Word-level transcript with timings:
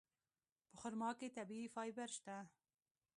په 0.69 0.75
خرما 0.81 1.09
کې 1.19 1.33
طبیعي 1.37 1.67
فایبر 1.75 2.09
شته. 2.17 2.37